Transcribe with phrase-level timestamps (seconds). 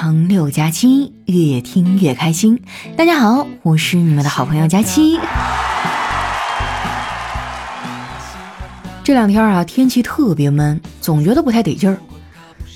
[0.00, 2.62] 成六加七，越听越开心。
[2.96, 5.18] 大家好，我是你们的好朋友佳期。
[9.02, 11.98] 这两天啊，天气特别闷，总觉得不太得劲儿。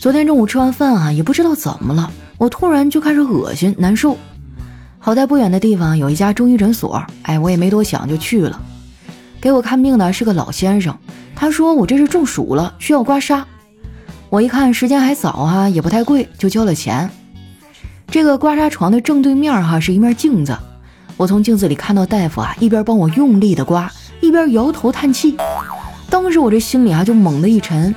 [0.00, 4.18] 昨天中午吃完饭啊，也不知道怎么了，我突然就开始恶心难受。
[4.98, 8.61] 好在不远的地方有一家中医诊所，哎，我也没多想就去了。
[9.41, 10.98] 给我看病的是个老先生，
[11.36, 13.45] 他说我这是中暑了，需要刮痧。
[14.33, 17.11] 我一看时间还早啊，也不太贵，就交了钱。
[18.07, 20.57] 这个刮痧床的正对面哈是一面镜子，
[21.18, 23.93] 我从镜子里看到大夫啊一边帮我用力的刮，
[24.23, 25.37] 一边摇头叹气。
[26.09, 27.95] 当时我这心里啊就猛地一沉，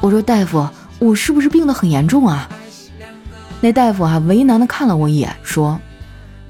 [0.00, 0.64] 我说大夫，
[1.00, 2.48] 我是不是病得很严重啊？
[3.60, 5.80] 那大夫啊为难的看了我一眼，说：“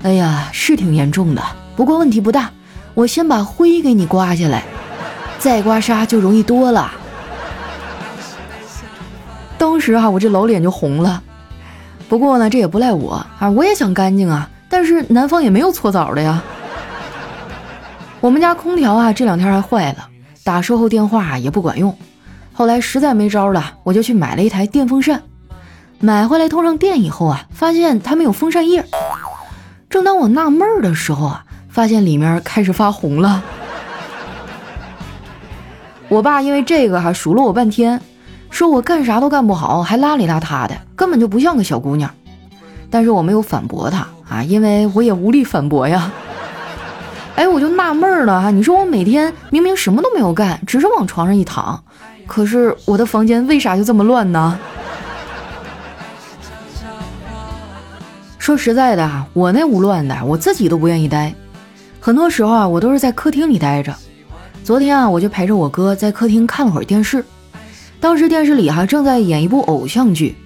[0.05, 1.43] 哎呀，是挺严重的，
[1.75, 2.51] 不过问题不大，
[2.93, 4.65] 我先把灰给你刮下来，
[5.39, 6.93] 再刮痧就容易多了。”
[9.65, 11.23] 当时哈，我这老脸就红了。
[12.07, 14.51] 不过呢，这也不赖我啊，我也想干净啊。
[14.69, 16.43] 但是南方也没有搓澡的呀。
[18.21, 20.07] 我们家空调啊，这两天还坏了，
[20.45, 21.97] 打售后电话也不管用。
[22.53, 25.23] 后来实在没招了，我就去买了一台电风扇。
[25.99, 28.85] 买回来通上电以后啊，发现它没有风扇叶。
[29.89, 33.43] 正当我纳闷儿的时候啊，发现里面开始发红了。
[36.11, 37.99] 我爸因为这个哈数落我半天。
[38.55, 42.09] 说我干啥都干不好，还邋里邋遢的，根本就不像个小姑娘。
[42.89, 46.13] 但是我没有反驳他啊，因为我也无力反驳呀。
[47.35, 51.83] 哎，我就纳闷了哈，你说我每天明明什么都没有干，只是往床上一躺，
[52.29, 54.57] 可是我的房间为啥就这么乱呢？
[58.39, 61.35] 说实在的啊，我那屋乱的，我自己都不愿意待。
[61.99, 63.93] 很多时候啊，我都是在客厅里待着。
[64.63, 67.25] 昨天啊，我就陪着我哥在客厅看了会儿电视。
[68.05, 70.37] 当时电视里哈正在演一部偶像剧，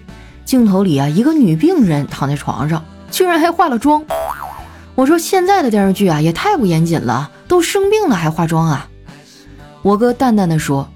[0.45, 4.01] 镜头里啊一个女病人躺在床上，居然还化了妆。
[4.95, 8.89] 我说现在的电视剧啊也太不严谨了，都生病了还化妆啊？
[9.83, 10.89] 我哥淡淡的说：“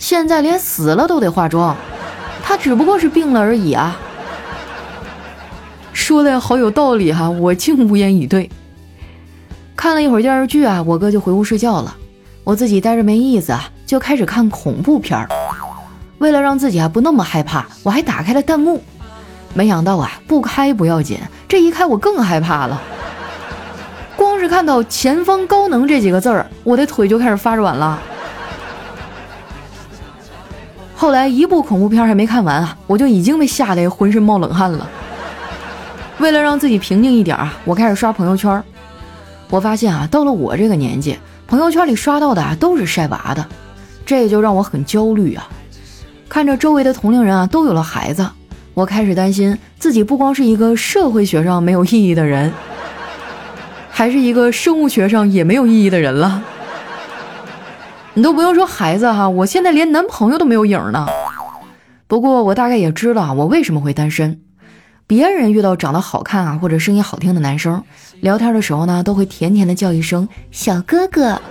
[0.00, 1.76] 现在连死了都得化妆，
[2.42, 4.00] 他只不过是病了而已啊。”
[5.92, 8.48] 说的好有道理哈，我竟无言以对。
[9.76, 11.94] 看了一会儿电视剧啊，我哥就回屋睡觉了，
[12.42, 15.28] 我自己待着没意思啊，就开始看恐怖片儿。
[16.20, 18.82] 为了让自己啊不那么害怕，我还打开了弹幕。
[19.54, 22.80] 没想到啊，不开不要紧，这一开我更害怕了。
[24.16, 27.98] 光是看到“前方高能”这几个字儿，我的腿就开始发软了。
[30.94, 34.86] 后来一部恐怖片还没看完啊，我就已经被吓得浑身冒冷汗了。
[36.18, 38.62] 为了让自己平静一点啊，我开始刷朋友圈。
[39.48, 43.42] 我发现啊，到了我这个年纪，朋友圈里刷到的啊都是晒娃的，
[44.04, 45.48] 这就让我很焦虑啊。
[46.30, 48.24] 看着周围的同龄人啊都有了孩子，
[48.72, 52.52] 我开始担心自己不光是一个社会学上没有意义的人，
[53.90, 56.40] 还是一个生物学上也没有意义的人了。
[58.14, 61.08] 你都不用说孩子哈，我现在连男朋友都没有影呢。
[62.06, 64.40] 不过我大概也知道我为什么会单身。
[65.08, 67.82] 别人遇到长得好看啊或者声音好听的男生，
[68.20, 71.42] 聊天的时候呢都会甜甜的叫一声小哥哥，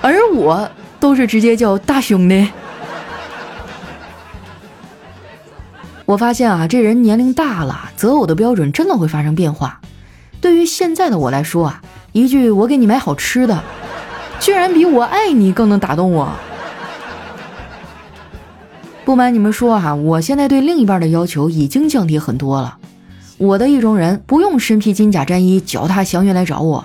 [0.00, 2.48] 而我都是直接叫大兄弟。
[6.04, 9.80] 我发现啊，这人年龄大了，择偶的标准真的会发生变化。
[10.40, 11.80] 对于现在的我来说啊，
[12.12, 13.62] 一句“我给你买好吃的”，
[14.40, 16.28] 居然比我爱你更能打动我。
[19.06, 22.78] 不瞒你们说啊，我现在对另一半的要求已经降低很多了。
[23.38, 26.84] 我的意中人不用身披金甲战衣、脚踏祥云来找我，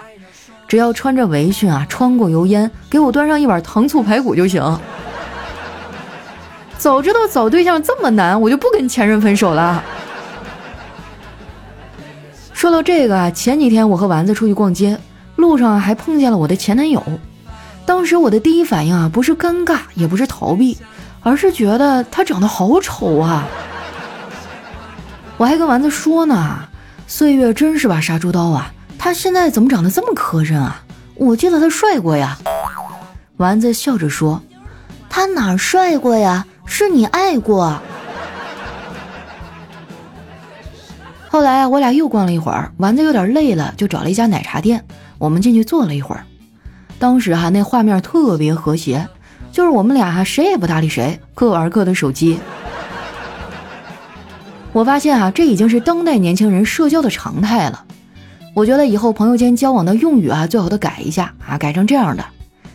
[0.68, 4.80] 只要穿着围裙啊，穿过油烟，给我端上一碗糖醋排骨就行。
[6.78, 9.84] 早知道找对象这么难，我就不跟前任分手了。
[12.54, 14.98] 说到这个啊，前几天我和丸子出去逛街，
[15.36, 17.04] 路上还碰见了我的前男友。
[17.86, 20.78] 当时我的第一反应啊，不是尴尬，也不是逃避，
[21.22, 23.48] 而是觉得他长得好丑啊。
[25.38, 26.60] 我还跟丸子说呢，
[27.06, 30.84] 岁月真是把杀猪刀啊，他现在怎么长得这么磕碜啊？
[31.16, 32.38] 我记得他帅过呀。
[33.38, 34.42] 丸子笑着说
[35.10, 37.82] ：“他哪帅过呀？”是你爱过。
[41.30, 44.86] 后来啊，我俩又逛了一会儿，丸子有点累了，就找了一家奶茶店。
[45.18, 46.24] 我们进去坐了一会儿。
[47.00, 49.08] 当时哈，那画面特别和谐，
[49.52, 52.40] 就是我们俩哈谁也不搭理谁，各玩各的手机。
[54.74, 57.84] 我发现啊，这已经是当代年轻人社交的常态了。
[58.54, 62.26] 我觉得以后朋友间交往的用语啊，最好都改一下啊，改成这样的：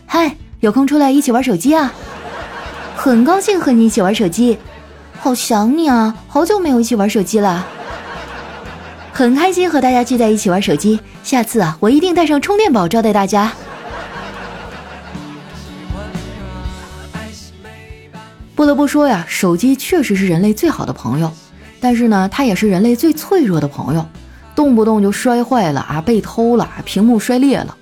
[0.06, 1.92] 嗨，有空出来一起玩手机啊。
[3.02, 4.56] 很高兴和你一起玩手机，
[5.18, 7.66] 好想你啊，好久没有一起玩手机了。
[9.12, 13.52] 很开心和大家聚在一起玩手机，下次啊，我一定带上充电宝招待大家。
[18.54, 21.32] 不得不说呀，手机确实是人类最好的朋友，
[21.80, 24.06] 但是呢，它也是人类最脆弱的朋友，
[24.54, 27.76] 动不动就摔坏了啊，被偷了，屏幕摔裂了。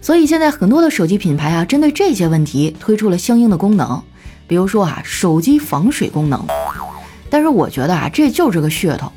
[0.00, 4.00] 所以现在很多的手机品牌啊，针对这些问题推出了相应的功能，
[4.46, 6.44] 比如说啊，手机防水功能。
[7.30, 9.10] 但是我觉得啊，这就是个噱头。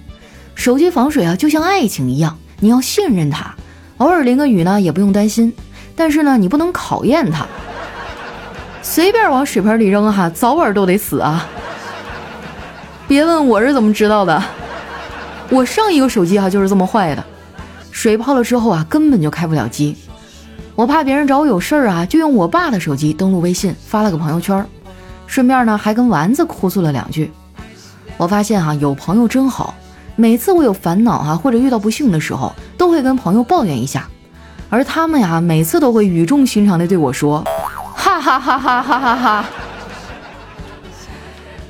[0.56, 3.54] 手机防水啊，就像爱情一样，你要信任它，
[3.98, 5.54] 偶尔淋个雨呢也不用担心。
[5.96, 7.46] 但是呢，你不能考验它，
[8.82, 11.46] 随便往水盆里扔哈，早晚都得死啊！
[13.08, 14.42] 别问我是怎么知道的，
[15.50, 17.24] 我上一个手机哈就是这么坏的，
[17.92, 19.96] 水泡了之后啊，根本就开不了机。
[20.76, 24.66] 我怕别人找我有事儿啊，就用我爸的手机登录微信，发了个朋友圈，
[25.28, 27.32] 顺便呢还跟丸子哭诉了两句。
[28.18, 29.74] 我发现哈，有朋友真好。
[30.18, 34.08] 每次我有烦恼哈，或者遇到不幸的时候，都会跟朋友抱怨一下，
[34.70, 37.44] 而他们呀，每次都会语重心长的对我说
[37.94, 39.46] ：“哈哈哈哈哈哈哈！”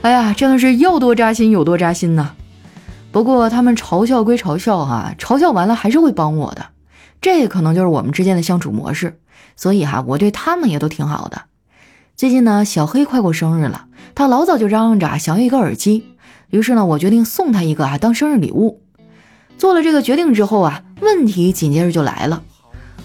[0.04, 2.34] 哎呀，真的是要多扎心有多扎心呐。
[3.12, 6.68] 不过他们嘲笑归嘲笑哈，嘲笑完了还是会帮我的，
[7.19, 9.18] 这可能就是我们之间的相处模式。
[9.56, 11.42] 所以哈，我对他们也都挺好的。
[12.17, 16.06] 最近呢，小黑快过生日了，他老早就嚷嚷着想要一个耳机。
[16.50, 18.79] 于是呢，我决定送他一个啊，当生日礼物。
[19.57, 22.41] 做了这个决定之后啊，问题紧接着就来了。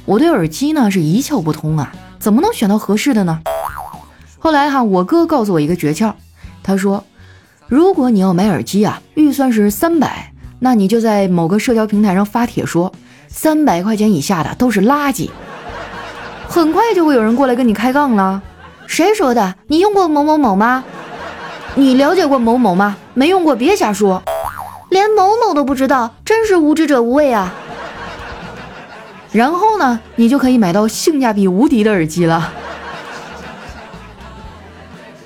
[0.04, 3.40] 我对耳机呢是一窍不通啊，怎么能选到合适的呢？
[4.38, 6.14] 后来哈，我哥告诉我一个诀窍，
[6.62, 7.02] 他说，
[7.66, 12.92] 如果你要买耳机啊，预算是三百，那你就在某个社交平台上发帖说，
[13.26, 15.28] 三百块钱以下的都是垃圾。
[16.46, 18.40] 很快就会有人过来跟你开杠了。
[18.90, 19.54] 谁说的？
[19.68, 20.82] 你用过某某某吗？
[21.76, 22.96] 你了解过某某吗？
[23.14, 24.20] 没用过，别瞎说。
[24.88, 27.54] 连某某都不知道，真是无知者无畏啊！
[29.30, 32.52] 然后呢，你就可以买到性价比无敌的耳机了。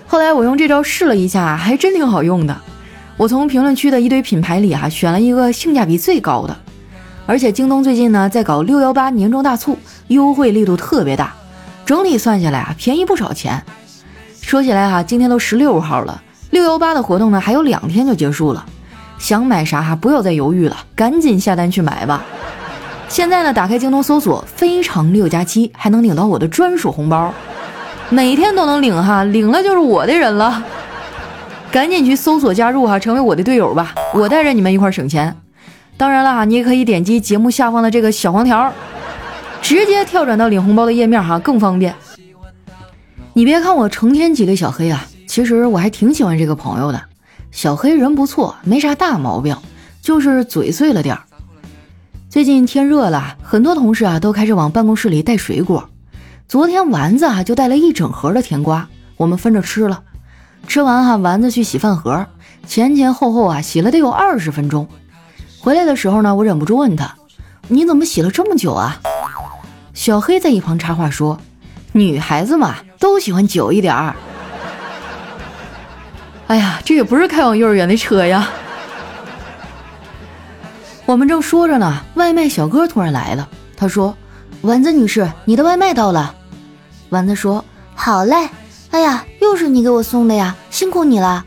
[0.07, 2.55] 后来我用这招试了一下，还真挺好用的。
[3.17, 6.55] 我从评论区的一堆品牌里啊，选了一个性价比最高的。
[7.25, 9.79] 而且京东最近呢，在搞六幺八年终大促，
[10.09, 11.35] 优惠力度特别大，
[11.85, 13.63] 整体算下来啊，便宜不少钱。
[14.41, 16.23] 说起来哈，今天都十六号了。
[16.51, 18.65] 六幺八的活动呢，还有两天就结束了，
[19.19, 22.23] 想买啥哈，不要再犹豫了，赶紧下单去买吧。
[23.09, 27.33] 现在呢，打开京东搜索“非常六加七”，还能领到我的专属红包，
[28.09, 30.63] 每天都能领哈，领了就是我的人了。
[31.71, 35.37] 赶紧去搜索加入哈，成为我的队友吧，我带着你们一块省钱。
[35.97, 38.73] 当然了哈，你也可以点击节目下方的这个小黄条，
[39.65, 41.95] 直接跳转到领红包的页面哈，更方便。
[43.33, 45.07] 你别看我成天挤兑小黑啊。
[45.27, 47.03] 其实我还挺喜欢这个朋友的，
[47.51, 49.57] 小黑人不错，没啥大毛病，
[50.03, 51.23] 就是嘴碎了点儿。
[52.29, 55.89] 最近天热了，很多同事啊都开始往办公室里带水果。
[56.47, 60.03] 昨天丸子啊就带了一整盒的甜瓜，我们分着吃了。
[60.69, 62.27] 吃完哈，丸子去洗饭盒，
[62.67, 64.87] 前前后后啊洗了得有二十分钟。
[65.59, 67.17] 回来的时候呢，我忍不住问他
[67.67, 69.01] ：“你怎么洗了这么久啊？”
[69.95, 71.39] 小黑在一旁插话说
[71.93, 74.15] ：“女孩子嘛，都喜欢久一点儿。”
[76.49, 78.51] 哎呀，这也不是开往幼儿园的车呀！
[81.07, 83.49] 我们正说着呢，外卖小哥突然来了。
[83.77, 84.15] 他说
[84.63, 86.35] ：“丸子女士，你的外卖到了。”
[87.11, 87.65] 丸子说
[87.95, 88.49] ：“好嘞。”
[88.91, 91.45] 哎呀，又是你给我送的呀，辛苦你了。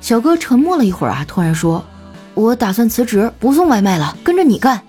[0.00, 1.82] 小哥沉默了一会儿啊，突然说
[2.34, 4.80] ：“我打算辞职，不送外卖了，跟着你干。”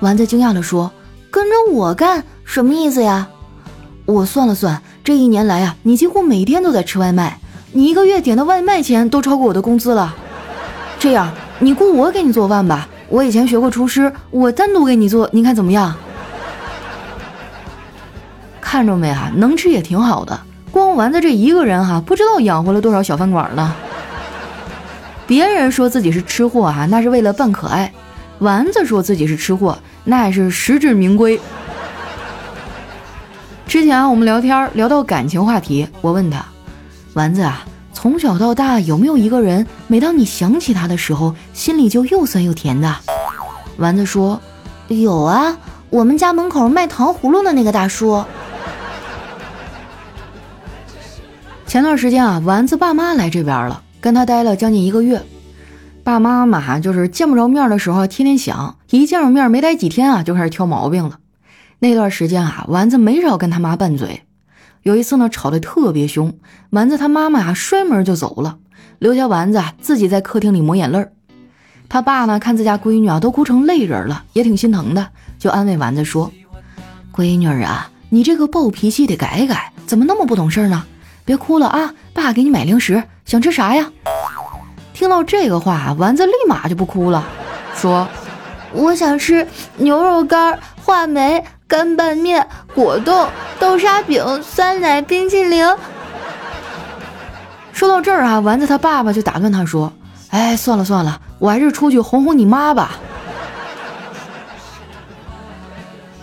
[0.00, 0.90] 丸子惊讶地说
[1.30, 3.28] ：“跟着我干，什么意思呀？”
[4.06, 7.38] 我算了算，这一年来啊，你几乎每天都在吃外卖。
[7.72, 10.14] 你一个月点的外卖钱都超过我的工资了，
[10.98, 15.94] 这样你雇我给你做饭吧，我以前学过厨师，我单独给你做，你看怎么样？
[18.60, 23.74] 看着没啊，能吃也挺好的，光丸子这一个人哈，不知道养活了多少小饭馆呢。
[25.26, 27.90] 别人说自己是吃货啊，那是为了扮可爱；
[28.38, 29.78] 丸子说自己是吃货，
[30.10, 31.38] 那也是实至名归。
[33.66, 36.42] 之前啊，我们聊天聊到感情话题，我问他。
[37.12, 37.62] 丸子啊，
[37.92, 42.96] 从小到大有没有一个人，每当你想起他的时候，心里就又酸又甜的？
[43.76, 44.40] 丸子说
[44.88, 45.54] ：“有啊，
[45.90, 48.24] 我们家门口卖糖葫芦的那个大叔。”
[51.66, 55.20] 前段时间啊，丸子爸妈来这边了，跟他待了将近一个月。
[56.08, 61.18] 爸妈嘛，就是见不着面的时候天天想，一见着面没待几天啊，就开始挑毛病了。
[61.80, 64.22] 那段时间啊，丸子没少跟他妈拌嘴。
[64.84, 66.32] 有一次呢，吵得特别凶，
[66.70, 68.56] 丸子他妈妈啊摔门就走了，
[68.98, 71.06] 留下丸子自己在客厅里抹眼泪。
[71.90, 76.32] 他爸呢，看自家闺女啊都哭成泪人了，也挺心疼的，就安慰丸子说
[77.14, 80.86] ：“闺女啊，你这个暴脾气得改改，怎么那么不懂事呢？
[81.26, 83.92] 别哭了啊，爸给你买零食，想吃啥呀？”
[84.98, 87.24] 听到这个话，丸子立马就不哭了，
[87.76, 88.08] 说
[88.74, 93.28] ：“我想吃牛肉干、话梅、干拌面、果冻、
[93.60, 95.64] 豆沙饼、酸奶、冰淇淋。”
[97.72, 99.92] 说到这儿啊，丸子他爸爸就打断他说
[100.30, 102.98] ：“哎，算了算了。”我还是出去哄哄你妈吧。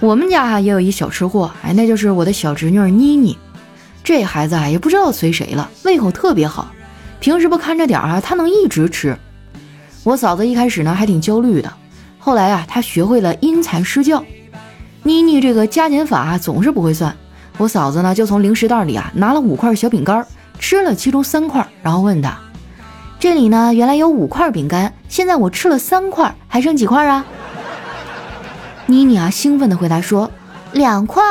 [0.01, 3.38] 我们家也有一小吃货，哎，那就是我的小侄女妮妮。
[4.03, 6.67] 这孩子啊也不知道随谁了，胃口特别好，
[7.19, 9.17] 平时不看着点啊，她能一直吃。
[10.03, 11.72] 我嫂子一开始呢还挺焦虑的，
[12.19, 14.24] 后来啊她学会了因材施教。
[15.03, 17.15] 妮妮这个加减法总是不会算，
[17.57, 20.25] 我嫂子呢就从零食袋里啊拿了五块小饼干，
[20.60, 22.38] 吃了其中三块，然后问她。
[23.19, 27.25] 这里呢，原来有五块饼干，现在我吃了三块，还剩几块啊？
[28.86, 30.29] 妮妮啊，兴奋地回答说
[30.74, 31.24] ：“两块。”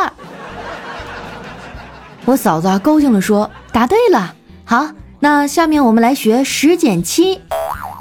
[2.25, 4.89] 我嫂子啊，高兴地说：“答对了，好，
[5.25, 7.41] 那下面我们来学十减七。”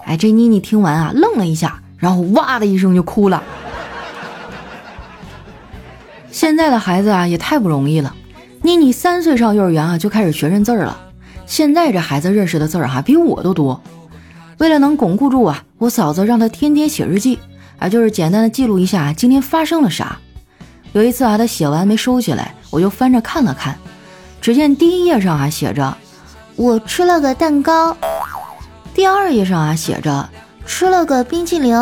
[0.06, 3.42] 哎，这妮妮听完啊，愣了一下，然后哇的一声就哭了。
[6.32, 8.14] 现在的孩子啊，也太不容易了。
[8.62, 11.00] 妮妮三岁上幼儿园啊，就开始学认字了。
[11.46, 13.82] 现在这孩子认识的字儿哈比我都多，
[14.58, 17.40] 为了能巩固住啊，我嫂子让他天天写日记，
[17.80, 20.20] 啊，就是简单的记录一下今天发生了啥。
[20.92, 23.78] 有一次啊，他写完没收起来，我就翻着看了看，
[24.42, 25.96] 只见第一页上啊写着
[26.56, 27.98] 我吃了个蛋糕，
[28.94, 30.30] 第二页上啊写着
[30.66, 31.76] 吃了个冰淇淋，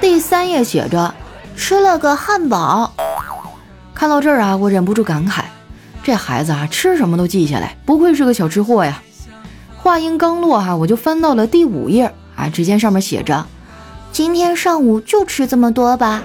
[0.00, 1.14] 第三页写着
[1.54, 2.92] 吃了个汉堡。
[3.94, 5.42] 看到这儿啊，我忍不住感慨。
[6.02, 9.02] 这孩子啊，吃什么都记下来，不愧是个小吃货呀！
[9.76, 13.46] 话音刚落哈，我就翻到了第五页啊，只见上面写着
[14.10, 16.22] ：“今天上午就吃这么多吧。”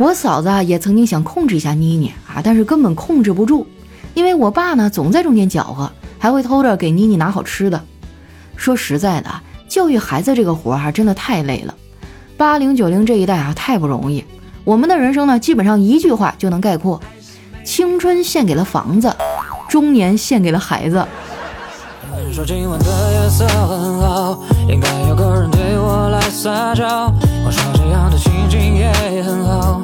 [0.00, 3.66] 我嫂子啊，也曾经想控制一下妮妮啊，但是根本控制不住，
[4.14, 7.84] 因为我爸呢总在中间搅和，还会偷着给妮妮拿好吃的。
[8.56, 11.74] 说实在的啊，教育孩子这个活儿啊，真的太累了。
[12.38, 14.24] 八零九零这一代啊，太不容易。
[14.64, 16.98] 我们的人生呢，基本上一句话就能概括：
[17.62, 19.14] 青春献给了房子，
[19.68, 21.06] 中年献给了孩子。
[24.68, 27.12] 应该有个人对我来撒娇。
[27.44, 29.82] 我说这样的情景也很好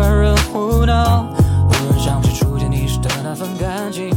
[0.00, 1.28] 温柔胡闹，
[1.68, 4.10] 偶尔想起初见你时的那份感情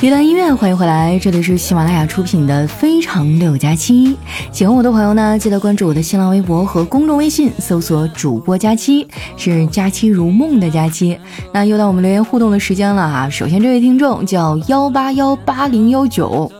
[0.00, 4.08] 一段音乐，欢迎回来，这里是喜马拉雅出品的《非常六加七》。
[4.52, 11.18] 喜欢我的朋友呢，记得关注我的新浪微博和公众微信，搜索“主播佳期”，是“佳期如梦”的佳期。
[11.52, 13.28] 那又到我们留言互动的时间了哈。
[13.28, 16.52] 首先，这位听众叫幺八幺八零幺九，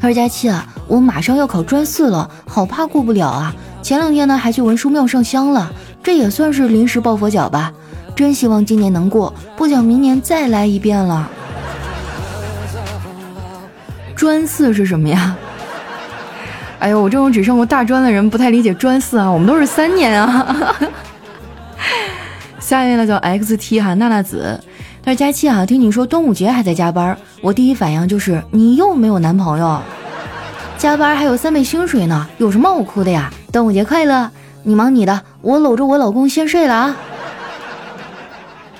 [0.00, 3.54] 他说：“佳期啊，我马上要考专四了，好怕过不了啊！
[3.82, 5.70] 前两天呢，还去文殊庙上香了，
[6.04, 7.72] 这也算是临时抱佛脚吧。
[8.14, 11.28] 真希望今年能过，不想明年再来一遍了。”
[14.14, 15.34] 专四是什么呀？
[16.78, 20.76] 哎呦，我这种只上过大专的人不太理解专四啊，我们都是三年啊。
[22.60, 24.58] 下一位呢叫 XT 哈娜娜子，
[25.02, 29.80] 他说佳期啊，听你说端午节还在加班，我第一反应就是你又没有男朋友，
[30.78, 33.32] 加班还有三倍薪水呢，有什么好哭的呀？
[33.50, 34.30] 端午节快乐，
[34.62, 36.96] 你忙你的，我搂着我老公先睡了啊。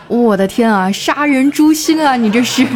[0.09, 2.67] 我的天啊，杀人诛心啊，你这是。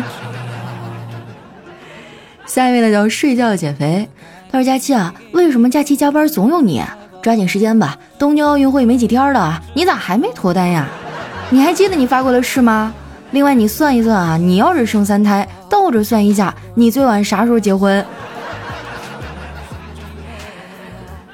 [2.45, 4.07] 下一位呢叫睡觉减肥，
[4.53, 6.83] 他说佳期啊，为什么假期加班总有你？
[7.23, 10.87] 抓紧时间吧，东京奥运会没几天了，你咋还没脱单呀？
[11.49, 12.93] 你还记得你发过的誓吗？
[13.31, 18.05] 另外你算一算啊，你要是生三胎，倒着算一下，你最晚啥时候结婚？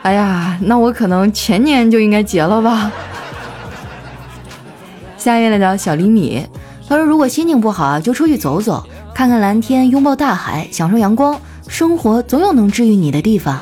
[0.04, 2.92] 哎呀，那我可能前年就应该结了吧。
[5.16, 6.46] 下一位呢叫小厘米，
[6.86, 8.84] 他说如果心情不好啊，就出去走走。
[9.14, 13.58] 看看蓝天，拥抱大海，享受阳光，生活总有能治愈你的地方。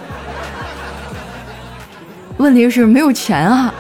[2.39, 3.73] 问题是没有钱啊。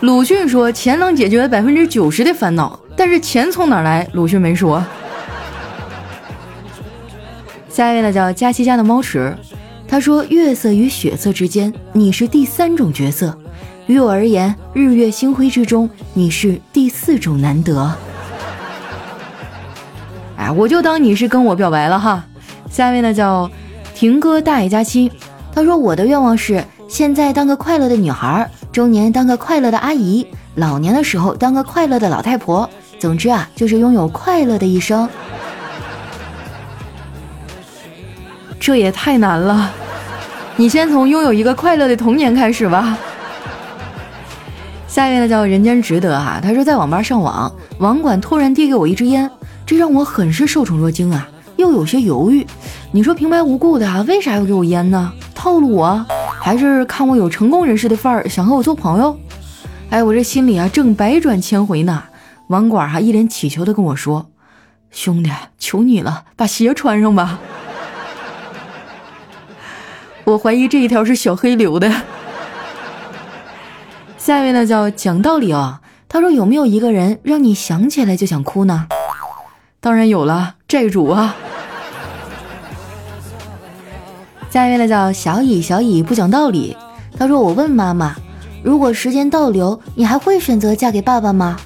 [0.00, 4.08] 鲁迅说钱能解决百分之九十的烦恼，但是钱从哪来？
[4.14, 4.82] 鲁迅没说。
[7.68, 9.36] 下一位呢叫佳琪家的猫屎，
[9.90, 13.32] 他说月色与血色之间，你是第三种角色；
[13.88, 17.92] 于我而言，日月星辉之中，你是第四种难得。
[20.36, 22.24] 哎，我就当你是跟我表白了哈。
[22.70, 23.50] 下一位呢叫
[23.92, 25.10] 婷哥大爷佳期，
[25.52, 32.70] 他说我的愿望是现在当个快乐的女孩，中年当个快乐的阿姨，老年的时候当个快乐的老太婆，
[33.00, 35.08] 总之啊，就是拥有快乐的一生。
[38.60, 39.72] 这也太难了，
[40.60, 42.98] 你先从拥有一个快乐的童年开始吧。
[44.86, 49.30] 下一位呢叫人间值得啊，他说在网吧上网，网管突然递给我一支烟，
[49.64, 51.26] 这让我很是受宠若惊啊，
[51.56, 52.46] 又有些犹豫。
[52.92, 55.10] 你说平白无故的啊，为啥要给我烟呢？
[55.34, 56.04] 套路我，
[56.38, 59.18] 还是看我有成功人士的范儿，想和我做朋友？
[59.88, 62.02] 哎，我这心里啊正百转千回呢。
[62.48, 64.26] 网管哈一脸乞求的跟我说
[64.92, 67.38] ：“兄弟，求你了，把鞋穿上吧。”
[70.30, 71.90] 我怀疑这一条是小黑留的。
[74.16, 78.86] 下一位呢叫讲道理哦，他说有没有一个人让你想起来就想哭呢？
[79.80, 81.34] 当然有了，债主啊。
[84.50, 86.76] 下一位呢叫小乙，小乙不讲道理。
[87.18, 88.14] 他说我问妈妈，
[88.62, 91.56] 如果时间倒流，你还会选择嫁给爸爸吗？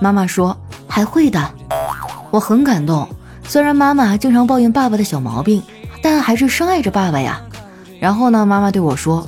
[0.00, 1.50] 妈妈说还会的。
[2.30, 3.06] 我很感动，
[3.44, 5.62] 虽然妈妈经常抱怨爸爸的小毛病，
[6.02, 7.40] 但还是深爱着爸爸呀。
[8.00, 8.46] 然后呢？
[8.46, 9.26] 妈妈对我说：“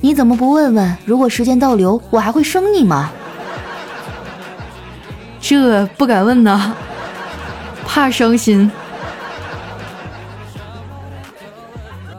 [0.00, 3.10] 你怎么不问问，如果时间倒流，我还会生你吗？”
[5.40, 6.74] 这不敢问呐，
[7.86, 8.70] 怕伤心。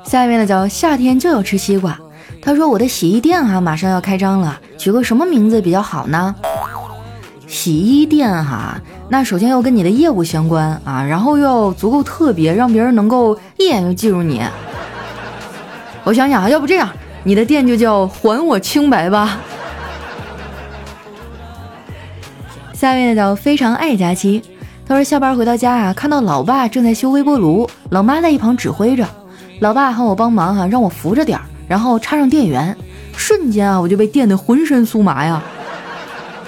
[0.03, 1.97] 下面呢叫夏天就要吃西瓜。
[2.41, 6.33] 他说：“我的洗衣店哈马上要开张了，取个什么名字比较好呢？”
[7.47, 14.41] 洗衣店哈，那首先要跟你的业务相关啊，然后又要足够特别，让别人能够一眼就记住你。
[16.05, 16.87] 我想想啊，要不这样，
[17.23, 19.39] 你的店就叫“还我清白”吧。
[22.73, 24.43] 下面呢叫非常爱佳期，
[24.87, 29.07] 他说下班回到家啊，看到老爸正在修微波炉，老妈在一旁指挥着，
[29.61, 32.77] 老爸喊我帮忙哈，让我扶着点儿，然后插上电源，
[33.17, 35.41] 瞬间啊我就被电得浑身酥麻呀。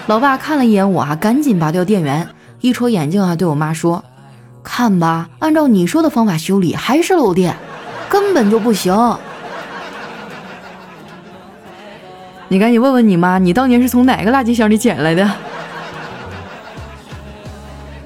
[0.06, 2.28] 老爸看了一眼我啊，赶紧拔掉电源，
[2.62, 4.04] 一戳眼镜啊，对我妈说
[4.64, 7.56] ：“看吧，按照你说的方法修理还是漏电，
[8.08, 8.94] 根本就不行。”
[12.50, 15.30] 你赶紧问问你妈，你当年是从哪个垃圾箱里捡来的？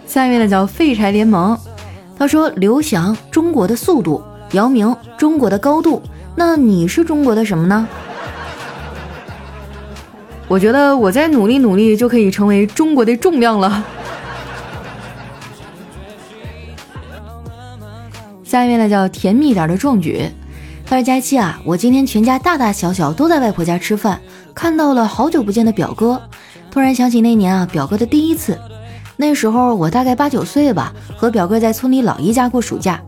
[0.07, 1.57] 下面呢叫废柴联盟，
[2.17, 6.01] 他说刘翔中国的速度，姚明中国的高度，
[6.35, 7.87] 那你是中国的什么呢？
[10.47, 13.83] 我觉得我再努力努力就可以成为中国的重量了。
[18.43, 20.29] 下面呢叫甜蜜点的壮举。
[20.85, 24.19] 他说佳期啊，我今天全家大大小小都在外婆家吃饭，
[24.61, 26.21] 看到了好久不见的表哥，
[26.69, 28.59] 突然想起那年啊表哥的第一次，
[29.17, 33.01] 那时候我大概八九岁吧，和表哥在村里老姨家过暑假，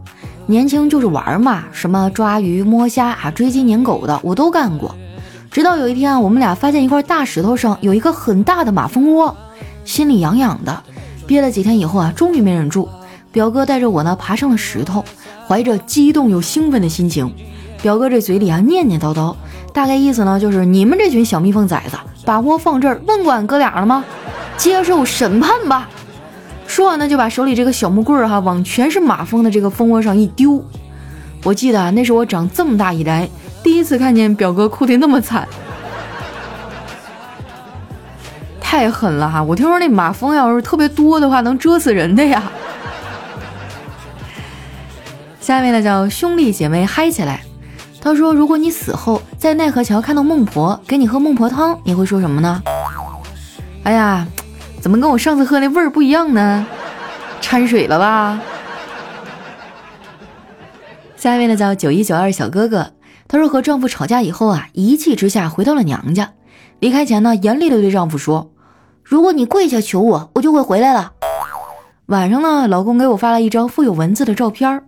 [0.47, 4.95] 年轻就是玩嘛，什么抓鱼、摸虾啊、追鸡撵狗的我都干过。
[5.51, 9.37] 直到有一天啊，我们俩发现一块大石头上有一个很大的马蜂窝，
[9.85, 10.81] 心里痒痒的，
[11.27, 12.89] 憋了几天以后啊，终于没忍住，
[13.31, 15.05] 表哥带着我呢爬上了石头，
[15.47, 17.31] 怀着激动又兴奋的心情。
[17.83, 19.35] 表哥这嘴里啊念念叨叨，
[19.73, 24.05] 大概意思呢就是你们这群小蜜蜂崽子，把窝放这儿，问管哥俩了吗？
[24.55, 25.89] 接受审判吧！
[26.67, 30.63] 说完呢，就把手里这个小木棍儿哈往全是马蜂的这个蜂窝上一丢。
[31.43, 33.27] 我记得啊，那是我长这么大以来
[33.63, 35.47] 第一次看见表哥哭得那么惨，
[38.61, 39.41] 太狠了哈！
[39.41, 42.43] 我听说那马蜂要是特别多的话，能蛰死人的呀。
[45.41, 47.41] 下面呢叫兄弟姐妹嗨起来。
[47.99, 52.63] 他说：“如果你死后在奈何桥看到孟婆给你喝孟婆汤，你会说什么呢？”
[53.83, 54.25] 哎呀，
[54.79, 56.65] 怎么跟我上次喝那味儿不一样呢？
[57.41, 58.39] 掺水了吧？
[61.17, 62.93] 下一位呢叫九一九二小哥哥，
[63.27, 66.31] 他说和丈夫吵架以后啊，一气之下回到了娘家，
[66.79, 68.49] 离开前呢，严厉的对丈夫说
[69.03, 71.11] ：“如果你跪下求我，我就会回来了。”
[72.07, 74.85] 晚上呢，老公给我发了一张附有文字的照片儿。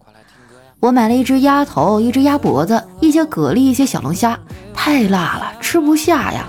[0.79, 4.37] 我买了一只鸭头，一只鸭脖子，一些蛤蜊，一些小龙虾，
[4.73, 6.45] 太辣了，吃不下呀！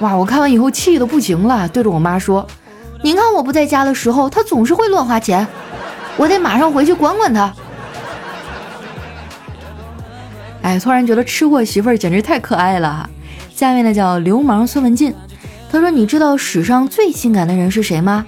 [0.00, 2.46] 哇，我看完以后气得不行了，对着我妈说
[3.02, 5.46] ：“您看我不在家的时候，他总是会乱花钱，
[6.16, 7.52] 我得马上回去管管他。”
[10.62, 13.10] 哎，突然觉得吃货媳妇儿简直太可爱了！
[13.52, 15.14] 下面呢叫流氓孙文静，
[15.72, 18.24] 他说：“你知道史上最性感的人是谁吗？”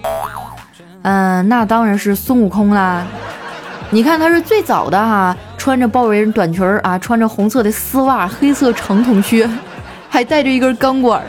[1.02, 3.06] 嗯，那当然是孙悟空啦。
[3.94, 9.46] 你看他是最早的哈，穿着豹纹短裙儿啊，穿着红色的丝袜，黑色长筒靴，
[10.08, 11.22] 还带着一根钢管。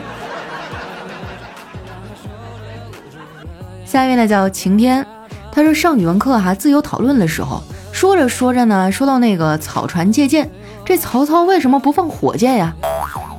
[3.84, 5.06] 下一位呢叫晴天，
[5.52, 10.50] 他说上语文课哈自由讨论的时候，说着说着呢，说到那个草船借箭，
[10.86, 12.74] 这曹操为什么不放火箭呀？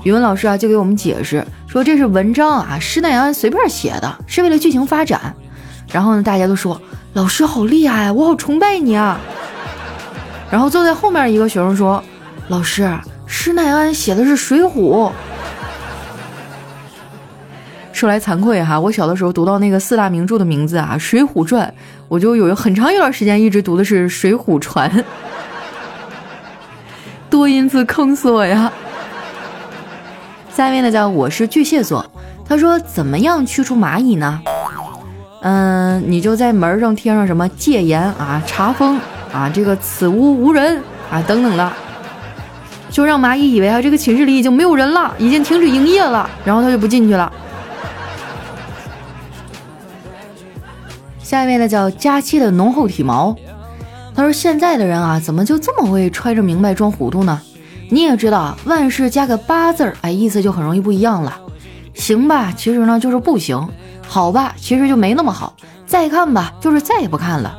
[0.03, 5.35] 语文老师啊就给我们解释说这是文章啊，施耐庵随便写的，是为了剧情发展。
[5.91, 6.81] 然后呢，大家都说
[7.13, 9.19] 老师好厉害，我好崇拜你啊。
[10.51, 12.03] 然后坐在后面一个学生说，
[12.49, 12.89] 老师，
[13.25, 15.09] 施耐庵写的是《水浒》。
[17.93, 21.65] 说来惭愧哈，我小的时候读到那个四大名著的名字啊，《水浒传》，
[22.09, 24.91] 我就有很长一段时间一直读的是《水浒传》，
[27.29, 28.69] 多音字坑死我呀！
[30.53, 32.05] 下面呢叫我是巨蟹座，
[32.47, 34.41] 他说怎么样驱除蚂蚁呢？
[35.47, 38.99] 嗯，你就在门上贴上什么戒严啊、查封
[39.31, 40.81] 啊、这个此屋无人
[41.11, 41.71] 啊等等的，
[42.89, 47.31] 就让蚂蚁以为啊这个寝室里已经没有人了，已经停止营业了，然后他就不进去了。
[51.19, 53.35] 下一位呢叫佳期的浓厚体毛，
[54.15, 57.39] 他说现在的人啊，怎么就这么会揣着明白装糊涂呢？
[57.91, 61.37] 你也知道啊，万事加个八字儿，哎，意思就很容易不一样了。
[61.93, 63.59] 行吧，其实呢就是不行；
[64.07, 65.53] 好吧，其实就没那么好；
[65.85, 67.55] 再看吧，就是再也不看了。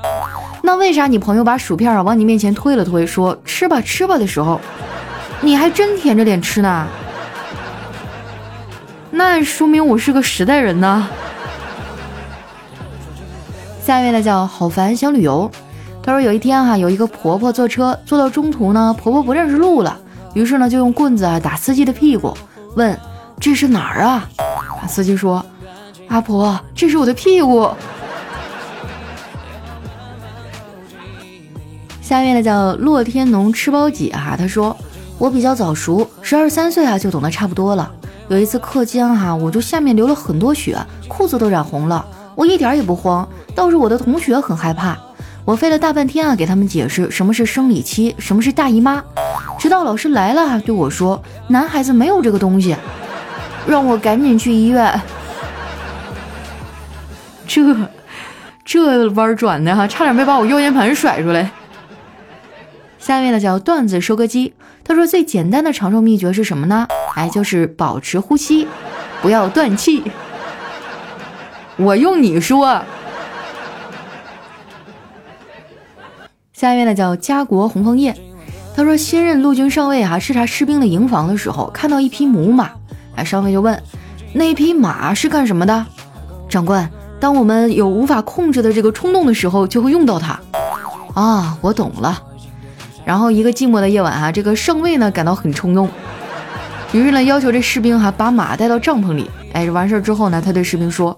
[0.62, 4.60] 那为啥你朋友把薯片啊往你面前推了推，说吃吧吃吧的时候，
[5.40, 6.86] 你还真舔着脸吃呢？
[9.10, 11.08] 那说明我是个实在人呢。
[13.82, 15.50] 下一位呢叫好烦想旅游，
[16.02, 19.96] 他说有一天哈，有一个婆婆坐车坐到中途呢，婆婆不认识路了，
[20.34, 22.36] 于是呢就用棍子啊打司机的屁股，
[22.74, 22.98] 问
[23.38, 24.28] 这是哪儿啊？
[24.88, 25.44] 司机说
[26.08, 27.68] 阿婆这是我的屁股。
[32.00, 34.76] 下面呢叫洛天农吃包几哈，他说
[35.18, 37.90] 我比较早熟，十二三岁啊就懂得差不多了。
[38.28, 43.28] 有一次课间哈，我就下面流了很多血，裤子都染红了，我一点也不慌。
[43.54, 44.96] 倒是我的同学很害怕，
[45.44, 49.02] 我费了大半天啊，给他们解释什么是生理期，什么是大姨妈，
[49.58, 52.76] 直到老师来了对我说：“男孩子没有这个东西，
[53.66, 55.00] 让我赶紧去医院。”
[57.56, 57.74] 这
[58.64, 61.50] 这弯转的哈，差点没把我腰间盘甩出来。
[62.98, 64.52] 下面呢叫段子收割机，
[64.84, 66.86] 他说最简单的长寿秘诀是什么呢？
[67.14, 68.68] 哎，就是保持呼吸，
[69.22, 70.02] 不要断气。
[71.76, 72.82] 我用你说。
[76.52, 78.14] 下一位呢叫家国红枫叶，
[78.74, 82.70] 他说新任陆军上尉啊视察士兵的营房的时候，看到一匹母马，
[83.14, 83.82] 哎上尉就问
[84.34, 85.86] 那匹马是干什么的？
[86.48, 90.38] 长官，当我们有无法控制的这个冲动的时候，就会用到它。
[91.14, 92.22] 啊，我懂了。
[93.04, 95.88] 然后一个寂寞的夜晚啊，这个上尉呢感到很冲动，
[96.92, 99.30] 于是呢要求这士兵哈把马带到帐篷里。
[99.52, 101.16] 哎，完事儿之后呢，他对士兵说。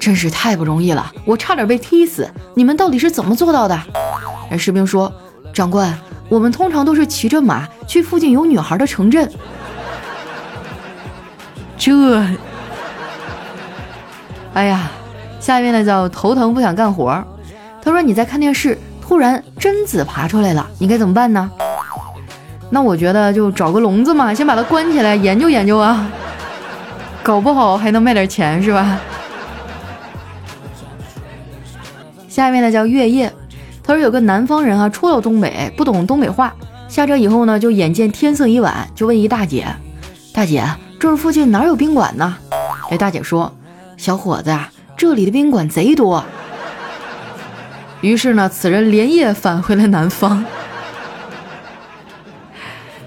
[0.00, 2.26] 真是太不容易了，我差点被踢死。
[2.54, 3.78] 你们到底是怎么做到的？
[4.50, 5.12] 哎士兵说
[5.52, 5.94] ：“长官，
[6.30, 9.30] 我们通常都是骑着马去附近有女孩的城镇。
[11.76, 12.24] ”这，
[14.54, 14.90] 哎呀，
[15.40, 17.24] 下面呢叫头疼不想干活。
[17.82, 21.50] 他说你在看电视，突然贞子爬出来了，你该怎么办呢？
[22.68, 26.06] 那我觉得就找个笼子嘛，先把它关起来研究研究啊，
[27.22, 29.00] 搞不好还能卖点钱是吧？
[32.28, 33.32] 下面呢叫月夜，
[33.82, 36.54] 他说有个南方人啊，初到东北，不懂东北话，
[36.86, 39.66] 下车以后呢，就眼见天色已晚，就问一大姐
[40.32, 40.64] ：“大姐，
[41.00, 42.36] 这儿附近哪有宾馆呢？”
[42.88, 43.52] 哎大姐说
[43.98, 44.56] ：“小伙子，
[45.00, 46.22] 这里的宾馆贼多。”
[48.02, 50.44] 于是呢，此人连夜返回了南方。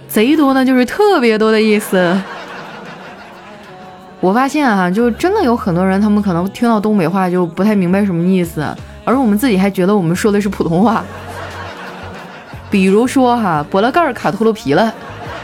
[0.08, 2.20] 贼多呢，就是特别多的意思。
[4.20, 8.66] 我发现啊，就真的有很多人，他们可能听到东北话就不太明白什么意思。
[9.06, 11.04] 而我们自己还觉得我们说的是普通话，
[12.72, 14.92] 比如说哈，拨了盖卡秃噜皮了，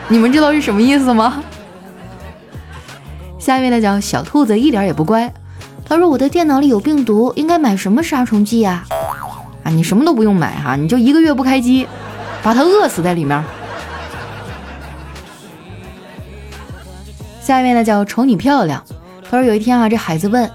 [0.07, 1.43] 你们知道是什么意思吗？
[3.38, 5.31] 下面呢讲小兔子一点也不乖，
[5.89, 8.86] 他说我的电脑里有病毒，应该买什么杀虫剂呀？
[9.63, 11.88] 啊，你什么都不用买哈，你就一个月不开机，
[12.43, 13.43] 把它饿死在里面。
[17.41, 18.84] 下一位呢叫瞅你漂亮，
[19.23, 20.47] 他说有一天啊，这孩子问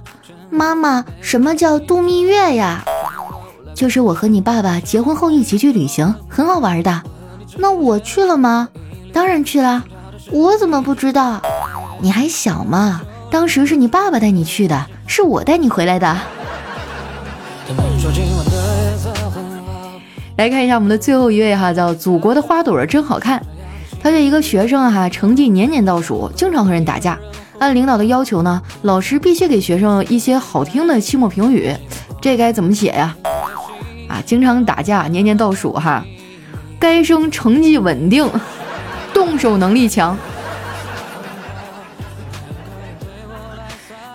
[0.50, 2.84] 妈妈，什么叫度蜜月呀？
[3.74, 7.02] 就是我和你爸爸结婚后一起去旅行，很好玩的。
[7.56, 8.68] 那我去了吗？
[9.12, 9.82] 当然去了。
[10.30, 11.42] 我怎么不知道？
[12.00, 13.02] 你还小嘛，
[13.34, 16.06] 当时是你爸爸带你去的，是我带你回来的。
[20.36, 23.44] 来看一下我们的最后一位哈，叫祖国的花朵真好看。
[24.00, 27.18] 他是一个学生哈，成绩年年倒数，经常和人打架。
[27.58, 31.74] 按领导的要求呢，老师必须给学生一些好听的期末评语，
[32.20, 33.16] 这该怎么写呀？
[34.08, 36.04] 啊，经常打架，年年倒数哈。
[36.78, 38.30] 该生成绩稳定，
[39.12, 40.16] 动手能力强。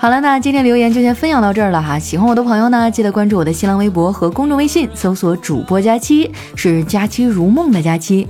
[0.01, 1.99] 好了，那今天留言就先分享到这儿了哈。
[1.99, 8.25] 喜欢我的朋友呢，记得关注我的新浪微博和公众微信，搜索主播佳期，是佳期如梦的佳期。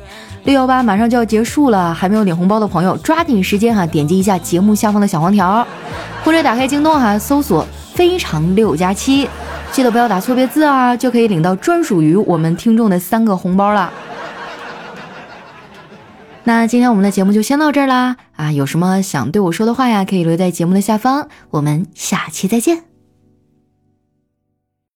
[0.46, 5.64] 六幺八马上就要结束了，还没有领红包的朋友，抓紧时间哈，点击一下节目下方的小黄条，
[6.24, 9.30] 或者打开京东哈，搜索非常六加七，
[9.72, 13.94] 记得不要打错别字啊，就可以领到专属于我们听众的三个红包了。
[16.46, 18.54] 那今天我们的节目就先到这儿啦啊！
[18.54, 22.89] 有什么想对我说的话呀，可以留在节目的下方，我们下期再见。